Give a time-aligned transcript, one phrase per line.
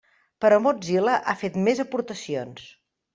[0.43, 2.65] Però Mozilla ha fet més aportacions.